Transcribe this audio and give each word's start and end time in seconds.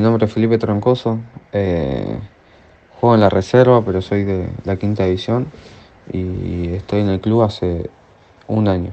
nombre 0.00 0.26
es 0.26 0.32
Felipe 0.32 0.58
Troncoso. 0.58 1.18
Eh, 1.52 2.18
juego 3.00 3.14
en 3.14 3.20
la 3.20 3.28
reserva, 3.28 3.82
pero 3.84 4.02
soy 4.02 4.24
de 4.24 4.48
la 4.64 4.76
quinta 4.76 5.04
división 5.04 5.46
y 6.12 6.74
estoy 6.74 7.00
en 7.00 7.08
el 7.10 7.20
club 7.20 7.42
hace 7.42 7.90
un 8.46 8.68
año. 8.68 8.92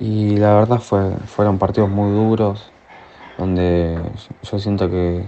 Y 0.00 0.36
la 0.36 0.54
verdad 0.54 0.78
fue, 0.78 1.10
fueron 1.26 1.58
partidos 1.58 1.90
muy 1.90 2.10
duros, 2.12 2.70
donde 3.36 3.98
yo 4.42 4.58
siento 4.58 4.88
que 4.88 5.24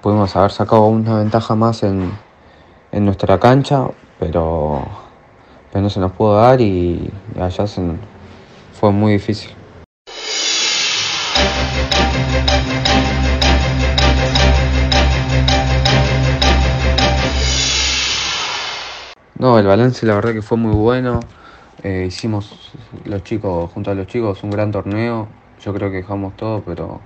pudimos 0.00 0.34
haber 0.36 0.52
sacado 0.52 0.86
una 0.86 1.18
ventaja 1.18 1.54
más 1.54 1.82
en, 1.82 2.12
en 2.92 3.04
nuestra 3.04 3.38
cancha, 3.38 3.88
pero, 4.18 4.82
pero 5.72 5.82
no 5.82 5.90
se 5.90 6.00
nos 6.00 6.12
pudo 6.12 6.36
dar 6.36 6.60
y 6.60 7.10
allá 7.38 7.64
fue 8.72 8.92
muy 8.92 9.12
difícil. 9.12 9.59
No, 19.40 19.58
el 19.58 19.66
balance 19.66 20.06
la 20.06 20.14
verdad 20.14 20.32
que 20.34 20.42
fue 20.42 20.56
muy 20.58 20.72
bueno. 20.74 21.20
Eh, 21.82 22.04
hicimos 22.08 22.72
los 23.04 23.22
chicos, 23.24 23.70
junto 23.72 23.90
a 23.90 23.94
los 23.94 24.06
chicos, 24.06 24.42
un 24.44 24.50
gran 24.50 24.70
torneo. 24.70 25.28
Yo 25.58 25.72
creo 25.74 25.90
que 25.90 25.96
dejamos 25.98 26.36
todo, 26.36 26.62
pero 26.64 27.00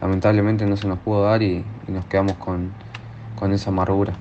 lamentablemente 0.00 0.66
no 0.66 0.76
se 0.76 0.88
nos 0.88 1.00
pudo 1.00 1.24
dar 1.24 1.42
y, 1.42 1.66
y 1.88 1.92
nos 1.92 2.06
quedamos 2.06 2.38
con, 2.38 2.74
con 3.36 3.52
esa 3.52 3.70
amargura. 3.70 4.20